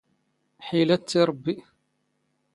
[0.67, 1.55] ⵃⵉⵍⴰⵜ ⵜ ⵉ ⵕⴱⴱⵉ.